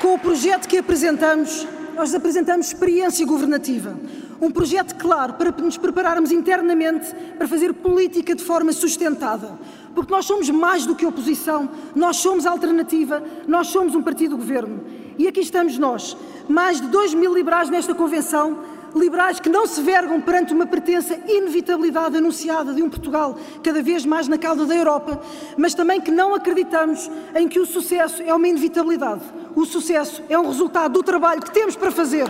Com 0.00 0.14
o 0.14 0.18
projeto 0.18 0.68
que 0.68 0.76
apresentamos, 0.76 1.66
nós 1.94 2.14
apresentamos 2.14 2.66
experiência 2.66 3.26
governativa. 3.26 3.96
Um 4.38 4.50
projeto 4.50 4.94
claro 4.96 5.32
para 5.34 5.50
nos 5.50 5.78
prepararmos 5.78 6.30
internamente 6.30 7.10
para 7.38 7.48
fazer 7.48 7.72
política 7.72 8.34
de 8.34 8.44
forma 8.44 8.70
sustentada 8.70 9.58
porque 9.96 10.12
nós 10.12 10.26
somos 10.26 10.50
mais 10.50 10.84
do 10.84 10.94
que 10.94 11.06
oposição, 11.06 11.70
nós 11.94 12.18
somos 12.18 12.44
alternativa, 12.44 13.22
nós 13.48 13.68
somos 13.68 13.94
um 13.94 14.02
partido 14.02 14.36
governo. 14.36 14.84
E 15.16 15.26
aqui 15.26 15.40
estamos 15.40 15.78
nós, 15.78 16.14
mais 16.46 16.82
de 16.82 16.88
2 16.88 17.14
mil 17.14 17.34
liberais 17.34 17.70
nesta 17.70 17.94
convenção, 17.94 18.58
liberais 18.94 19.40
que 19.40 19.48
não 19.48 19.66
se 19.66 19.80
vergam 19.80 20.20
perante 20.20 20.52
uma 20.52 20.66
pretensa 20.66 21.18
inevitabilidade 21.26 22.18
anunciada 22.18 22.74
de 22.74 22.82
um 22.82 22.90
Portugal 22.90 23.38
cada 23.62 23.82
vez 23.82 24.04
mais 24.04 24.28
na 24.28 24.36
cauda 24.36 24.66
da 24.66 24.76
Europa, 24.76 25.18
mas 25.56 25.72
também 25.72 25.98
que 25.98 26.10
não 26.10 26.34
acreditamos 26.34 27.10
em 27.34 27.48
que 27.48 27.58
o 27.58 27.64
sucesso 27.64 28.22
é 28.22 28.34
uma 28.34 28.46
inevitabilidade. 28.46 29.22
O 29.54 29.64
sucesso 29.64 30.22
é 30.28 30.38
um 30.38 30.46
resultado 30.46 30.92
do 30.92 31.02
trabalho 31.02 31.40
que 31.40 31.50
temos 31.50 31.74
para 31.74 31.90
fazer. 31.90 32.26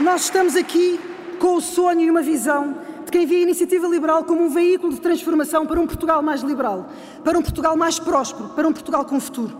Nós 0.00 0.22
estamos 0.22 0.54
aqui 0.54 1.00
com 1.40 1.56
o 1.56 1.60
sonho 1.60 2.02
e 2.02 2.08
uma 2.08 2.22
visão 2.22 2.76
de 3.04 3.10
quem 3.10 3.26
vê 3.26 3.34
a 3.34 3.40
iniciativa 3.40 3.88
liberal 3.88 4.22
como 4.22 4.44
um 4.44 4.48
veículo 4.48 4.92
de 4.92 5.00
transformação 5.00 5.66
para 5.66 5.80
um 5.80 5.88
Portugal 5.88 6.22
mais 6.22 6.40
liberal, 6.40 6.88
para 7.24 7.36
um 7.36 7.42
Portugal 7.42 7.76
mais 7.76 7.98
próspero, 7.98 8.50
para 8.50 8.68
um 8.68 8.72
Portugal 8.72 9.04
com 9.04 9.18
futuro. 9.18 9.58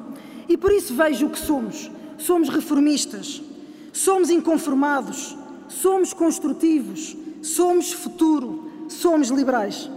E 0.48 0.56
por 0.56 0.70
isso 0.70 0.94
vejo 0.94 1.26
o 1.26 1.30
que 1.30 1.38
somos. 1.40 1.90
Somos 2.16 2.48
reformistas, 2.50 3.42
somos 3.92 4.30
inconformados, 4.30 5.36
somos 5.68 6.12
construtivos, 6.12 7.16
somos 7.42 7.92
futuro, 7.92 8.70
somos 8.88 9.30
liberais. 9.30 9.90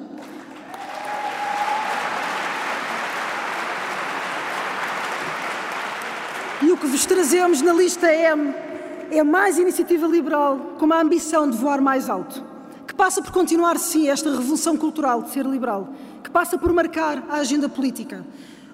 E 6.63 6.71
o 6.71 6.77
que 6.77 6.87
vos 6.87 7.05
trazemos 7.05 7.61
na 7.61 7.73
lista 7.73 8.11
M 8.11 8.70
é 9.11 9.23
mais 9.23 9.57
iniciativa 9.57 10.07
liberal 10.07 10.75
com 10.79 10.91
a 10.91 11.01
ambição 11.01 11.49
de 11.49 11.57
voar 11.57 11.81
mais 11.81 12.09
alto, 12.09 12.43
que 12.87 12.95
passa 12.95 13.21
por 13.21 13.31
continuar, 13.31 13.77
sim, 13.77 14.07
esta 14.07 14.31
revolução 14.31 14.77
cultural 14.77 15.21
de 15.21 15.31
ser 15.31 15.45
liberal, 15.45 15.89
que 16.23 16.29
passa 16.29 16.57
por 16.57 16.71
marcar 16.71 17.23
a 17.29 17.35
agenda 17.37 17.67
política. 17.67 18.25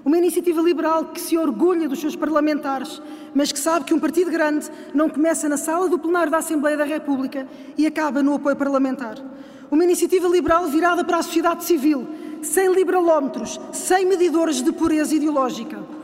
Uma 0.05 0.17
iniciativa 0.17 0.61
liberal 0.61 1.05
que 1.05 1.19
se 1.19 1.37
orgulha 1.37 1.89
dos 1.89 1.99
seus 1.99 2.15
parlamentares, 2.15 3.01
mas 3.33 3.51
que 3.51 3.59
sabe 3.59 3.85
que 3.85 3.93
um 3.93 3.99
partido 3.99 4.31
grande 4.31 4.69
não 4.93 5.09
começa 5.09 5.49
na 5.49 5.57
sala 5.57 5.89
do 5.89 5.99
plenário 5.99 6.31
da 6.31 6.37
Assembleia 6.37 6.77
da 6.77 6.85
República 6.85 7.47
e 7.77 7.85
acaba 7.85 8.23
no 8.23 8.35
apoio 8.35 8.55
parlamentar. 8.55 9.17
Uma 9.69 9.83
iniciativa 9.83 10.27
liberal 10.27 10.67
virada 10.67 11.03
para 11.03 11.17
a 11.17 11.23
sociedade 11.23 11.65
civil, 11.65 12.07
sem 12.41 12.71
liberalómetros, 12.71 13.59
sem 13.73 14.05
medidores 14.05 14.61
de 14.61 14.71
pureza 14.71 15.13
ideológica. 15.13 15.96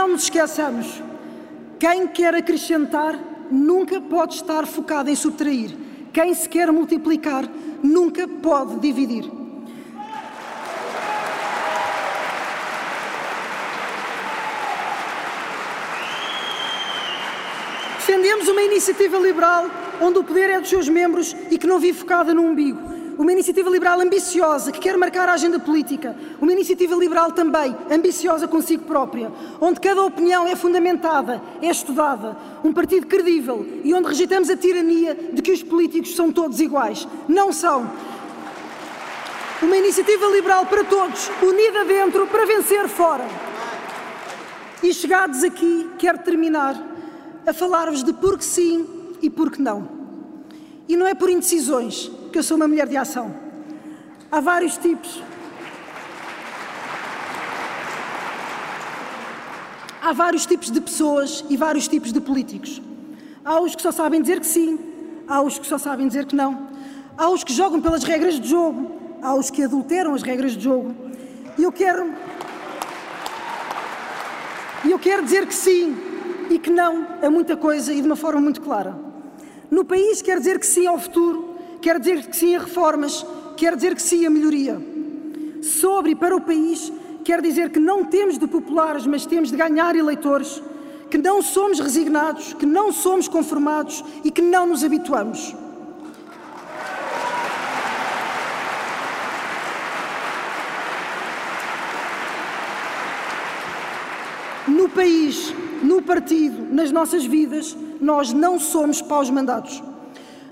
Não 0.00 0.08
nos 0.08 0.22
esqueçamos, 0.22 1.02
quem 1.78 2.06
quer 2.06 2.34
acrescentar 2.34 3.18
nunca 3.50 4.00
pode 4.00 4.34
estar 4.36 4.66
focado 4.66 5.10
em 5.10 5.14
subtrair. 5.14 5.76
Quem 6.10 6.32
se 6.32 6.48
quer 6.48 6.72
multiplicar 6.72 7.44
nunca 7.82 8.26
pode 8.26 8.80
dividir. 8.80 9.30
Defendemos 17.98 18.48
uma 18.48 18.62
iniciativa 18.62 19.18
liberal 19.18 19.66
onde 20.00 20.18
o 20.18 20.24
poder 20.24 20.48
é 20.48 20.60
dos 20.60 20.70
seus 20.70 20.88
membros 20.88 21.36
e 21.50 21.58
que 21.58 21.66
não 21.66 21.78
vive 21.78 21.98
focada 21.98 22.32
no 22.32 22.40
umbigo 22.40 22.99
uma 23.18 23.32
iniciativa 23.32 23.68
liberal 23.68 24.00
ambiciosa 24.00 24.72
que 24.72 24.80
quer 24.80 24.96
marcar 24.96 25.28
a 25.28 25.34
agenda 25.34 25.58
política, 25.58 26.16
uma 26.40 26.52
iniciativa 26.52 26.94
liberal 26.94 27.32
também 27.32 27.76
ambiciosa 27.90 28.48
consigo 28.48 28.84
própria, 28.84 29.30
onde 29.60 29.80
cada 29.80 30.02
opinião 30.02 30.46
é 30.46 30.56
fundamentada, 30.56 31.42
é 31.60 31.70
estudada, 31.70 32.36
um 32.64 32.72
partido 32.72 33.06
credível 33.06 33.66
e 33.84 33.92
onde 33.94 34.08
rejeitamos 34.08 34.48
a 34.50 34.56
tirania 34.56 35.14
de 35.32 35.42
que 35.42 35.52
os 35.52 35.62
políticos 35.62 36.14
são 36.14 36.32
todos 36.32 36.60
iguais. 36.60 37.06
Não 37.28 37.52
são. 37.52 37.90
Uma 39.62 39.76
iniciativa 39.76 40.26
liberal 40.28 40.64
para 40.66 40.84
todos, 40.84 41.30
unida 41.42 41.84
dentro 41.84 42.26
para 42.26 42.46
vencer 42.46 42.88
fora. 42.88 43.26
E 44.82 44.94
chegados 44.94 45.44
aqui, 45.44 45.90
quero 45.98 46.18
terminar 46.18 46.82
a 47.46 47.52
falar-vos 47.52 48.02
de 48.02 48.12
por 48.14 48.38
que 48.38 48.44
sim 48.44 48.86
e 49.20 49.28
por 49.28 49.50
que 49.50 49.60
não. 49.60 49.88
E 50.88 50.96
não 50.96 51.06
é 51.06 51.14
por 51.14 51.28
indecisões, 51.28 52.10
que 52.30 52.38
eu 52.38 52.42
sou 52.42 52.56
uma 52.56 52.68
mulher 52.68 52.86
de 52.86 52.96
ação. 52.96 53.34
Há 54.30 54.40
vários 54.40 54.76
tipos. 54.78 55.22
Há 60.00 60.12
vários 60.12 60.46
tipos 60.46 60.70
de 60.70 60.80
pessoas 60.80 61.44
e 61.50 61.56
vários 61.56 61.86
tipos 61.86 62.12
de 62.12 62.20
políticos. 62.20 62.80
Há 63.44 63.60
os 63.60 63.74
que 63.74 63.82
só 63.82 63.92
sabem 63.92 64.22
dizer 64.22 64.40
que 64.40 64.46
sim, 64.46 64.78
há 65.26 65.42
os 65.42 65.58
que 65.58 65.66
só 65.66 65.76
sabem 65.76 66.06
dizer 66.06 66.24
que 66.26 66.34
não, 66.34 66.68
há 67.16 67.28
os 67.28 67.44
que 67.44 67.52
jogam 67.52 67.80
pelas 67.80 68.02
regras 68.02 68.40
de 68.40 68.48
jogo, 68.48 68.90
há 69.20 69.34
os 69.34 69.50
que 69.50 69.62
adulteram 69.62 70.14
as 70.14 70.22
regras 70.22 70.52
de 70.52 70.64
jogo. 70.64 70.94
E 71.58 71.62
eu 71.62 71.72
quero. 71.72 72.14
E 74.84 74.90
eu 74.90 74.98
quero 74.98 75.22
dizer 75.22 75.46
que 75.46 75.54
sim 75.54 75.96
e 76.48 76.58
que 76.58 76.70
não 76.70 77.06
a 77.22 77.28
muita 77.28 77.56
coisa 77.56 77.92
e 77.92 78.00
de 78.00 78.06
uma 78.06 78.16
forma 78.16 78.40
muito 78.40 78.60
clara. 78.60 78.96
No 79.70 79.84
país 79.84 80.22
quer 80.22 80.38
dizer 80.38 80.58
que 80.58 80.66
sim 80.66 80.86
ao 80.86 80.98
futuro 80.98 81.49
quer 81.80 81.98
dizer 81.98 82.26
que 82.26 82.36
sim 82.36 82.54
a 82.54 82.60
reformas, 82.60 83.24
quer 83.56 83.74
dizer 83.74 83.94
que 83.94 84.02
sim 84.02 84.26
a 84.26 84.30
melhoria. 84.30 84.80
Sobre 85.62 86.12
e 86.12 86.14
para 86.14 86.36
o 86.36 86.40
país, 86.40 86.92
quer 87.24 87.40
dizer 87.40 87.70
que 87.70 87.78
não 87.78 88.04
temos 88.04 88.38
de 88.38 88.46
populares, 88.46 89.06
mas 89.06 89.26
temos 89.26 89.50
de 89.50 89.56
ganhar 89.56 89.94
eleitores, 89.96 90.62
que 91.10 91.18
não 91.18 91.42
somos 91.42 91.80
resignados, 91.80 92.54
que 92.54 92.66
não 92.66 92.92
somos 92.92 93.28
conformados 93.28 94.04
e 94.24 94.30
que 94.30 94.40
não 94.40 94.66
nos 94.66 94.84
habituamos. 94.84 95.54
No 104.68 104.88
país, 104.88 105.52
no 105.82 106.00
partido, 106.00 106.72
nas 106.72 106.92
nossas 106.92 107.24
vidas, 107.24 107.76
nós 108.00 108.32
não 108.32 108.58
somos 108.58 109.02
paus-mandados. 109.02 109.82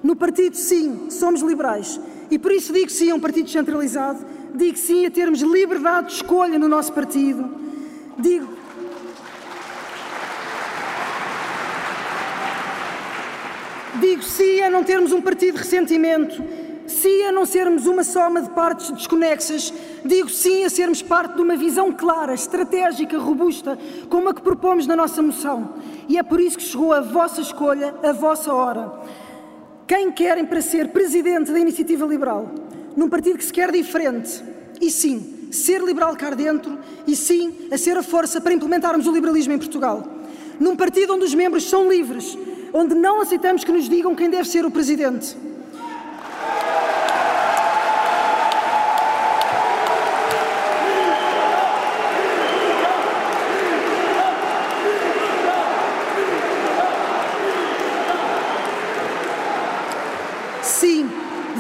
No 0.02 0.14
partido, 0.14 0.56
sim, 0.56 1.10
somos 1.10 1.40
liberais. 1.40 2.00
E 2.30 2.38
por 2.38 2.52
isso 2.52 2.72
digo 2.72 2.90
sim 2.90 3.10
a 3.10 3.14
um 3.14 3.20
partido 3.20 3.48
centralizado, 3.48 4.24
digo 4.54 4.76
sim 4.76 5.06
a 5.06 5.10
termos 5.10 5.40
liberdade 5.40 6.08
de 6.08 6.14
escolha 6.14 6.58
no 6.58 6.68
nosso 6.68 6.92
partido, 6.92 7.48
digo. 8.18 8.58
Digo 14.00 14.22
sim 14.22 14.60
a 14.60 14.70
não 14.70 14.84
termos 14.84 15.12
um 15.12 15.20
partido 15.20 15.54
de 15.54 15.64
ressentimento, 15.64 16.40
sim 16.86 17.24
a 17.24 17.32
não 17.32 17.44
sermos 17.44 17.86
uma 17.86 18.04
soma 18.04 18.42
de 18.42 18.50
partes 18.50 18.90
desconexas, 18.90 19.72
digo 20.04 20.28
sim 20.28 20.64
a 20.64 20.70
sermos 20.70 21.02
parte 21.02 21.34
de 21.34 21.42
uma 21.42 21.56
visão 21.56 21.92
clara, 21.92 22.34
estratégica, 22.34 23.18
robusta, 23.18 23.78
como 24.08 24.28
a 24.28 24.34
que 24.34 24.42
propomos 24.42 24.86
na 24.86 24.94
nossa 24.94 25.20
moção. 25.20 25.74
E 26.08 26.16
é 26.16 26.22
por 26.22 26.40
isso 26.40 26.58
que 26.58 26.62
chegou 26.62 26.92
a 26.92 27.00
vossa 27.00 27.40
escolha, 27.40 27.94
a 28.02 28.12
vossa 28.12 28.52
hora. 28.52 28.92
Quem 29.88 30.12
querem 30.12 30.44
para 30.44 30.60
ser 30.60 30.88
presidente 30.88 31.50
da 31.50 31.58
Iniciativa 31.58 32.04
Liberal, 32.04 32.52
num 32.94 33.08
partido 33.08 33.38
que 33.38 33.44
se 33.44 33.50
quer 33.50 33.72
diferente, 33.72 34.44
e 34.82 34.90
sim, 34.90 35.48
ser 35.50 35.82
liberal 35.82 36.14
cá 36.14 36.28
dentro, 36.28 36.78
e 37.06 37.16
sim, 37.16 37.54
a 37.72 37.78
ser 37.78 37.96
a 37.96 38.02
força 38.02 38.38
para 38.38 38.52
implementarmos 38.52 39.06
o 39.06 39.12
liberalismo 39.12 39.54
em 39.54 39.58
Portugal. 39.58 40.06
Num 40.60 40.76
partido 40.76 41.14
onde 41.14 41.24
os 41.24 41.32
membros 41.32 41.70
são 41.70 41.88
livres, 41.88 42.36
onde 42.70 42.94
não 42.94 43.22
aceitamos 43.22 43.64
que 43.64 43.72
nos 43.72 43.88
digam 43.88 44.14
quem 44.14 44.28
deve 44.28 44.46
ser 44.46 44.66
o 44.66 44.70
presidente. 44.70 45.34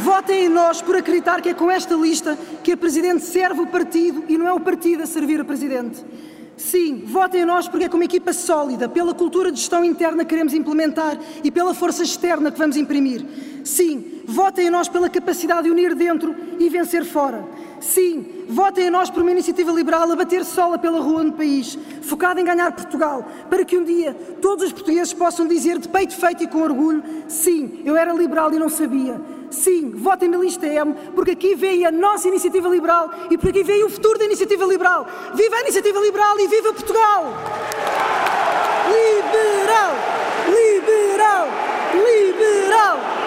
Votem 0.08 0.44
em 0.46 0.48
nós 0.68 0.82
por 0.82 0.96
acreditar 0.96 1.40
que 1.40 1.48
é 1.48 1.54
com 1.54 1.70
esta 1.70 1.94
lista 1.94 2.36
que 2.62 2.72
a 2.72 2.76
Presidente 2.76 3.24
serve 3.24 3.62
o 3.62 3.66
partido 3.66 4.22
e 4.28 4.36
não 4.36 4.46
é 4.46 4.52
o 4.52 4.60
partido 4.60 5.02
a 5.02 5.06
servir 5.06 5.40
a 5.40 5.44
Presidente. 5.44 6.04
Sim, 6.58 7.04
votem 7.06 7.40
em 7.40 7.44
nós 7.46 7.66
porque 7.66 7.86
é 7.86 7.88
com 7.88 7.96
uma 7.96 8.04
equipa 8.04 8.34
sólida, 8.34 8.86
pela 8.86 9.14
cultura 9.14 9.50
de 9.50 9.58
gestão 9.58 9.82
interna 9.82 10.24
que 10.24 10.28
queremos 10.28 10.52
implementar 10.52 11.18
e 11.42 11.50
pela 11.50 11.72
força 11.72 12.02
externa 12.02 12.50
que 12.50 12.58
vamos 12.58 12.76
imprimir. 12.76 13.24
Sim, 13.64 14.22
votem 14.26 14.66
em 14.66 14.70
nós 14.70 14.88
pela 14.88 15.08
capacidade 15.08 15.64
de 15.64 15.70
unir 15.70 15.94
dentro 15.94 16.34
e 16.58 16.68
vencer 16.68 17.04
fora. 17.04 17.44
Sim, 17.80 18.44
votem 18.48 18.86
em 18.86 18.90
nós 18.90 19.08
por 19.10 19.22
uma 19.22 19.30
iniciativa 19.30 19.70
liberal 19.70 20.10
a 20.10 20.16
bater 20.16 20.44
sola 20.44 20.78
pela 20.78 21.00
rua 21.00 21.22
no 21.22 21.32
país, 21.32 21.78
focada 22.02 22.40
em 22.40 22.44
ganhar 22.44 22.72
Portugal, 22.72 23.26
para 23.48 23.64
que 23.64 23.78
um 23.78 23.84
dia 23.84 24.14
todos 24.40 24.64
os 24.64 24.72
portugueses 24.72 25.12
possam 25.12 25.46
dizer 25.46 25.78
de 25.78 25.88
peito 25.88 26.14
feito 26.14 26.42
e 26.42 26.46
com 26.46 26.62
orgulho: 26.62 27.02
sim, 27.28 27.82
eu 27.84 27.96
era 27.96 28.12
liberal 28.12 28.52
e 28.52 28.58
não 28.58 28.68
sabia. 28.68 29.20
Sim, 29.50 29.92
votem 29.94 30.28
na 30.28 30.36
lista 30.36 30.66
M, 30.66 30.94
porque 31.14 31.30
aqui 31.30 31.54
vem 31.54 31.86
a 31.86 31.90
nossa 31.90 32.28
iniciativa 32.28 32.68
liberal 32.68 33.10
e 33.30 33.38
porque 33.38 33.60
aqui 33.60 33.62
vem 33.62 33.84
o 33.84 33.90
futuro 33.90 34.18
da 34.18 34.24
iniciativa 34.24 34.64
liberal. 34.64 35.06
Viva 35.34 35.56
a 35.56 35.60
iniciativa 35.60 35.98
liberal 36.00 36.38
e 36.38 36.48
viva 36.48 36.72
Portugal! 36.72 37.24
Liberal! 38.88 39.92
Liberal! 40.48 41.48
Liberal! 41.94 43.17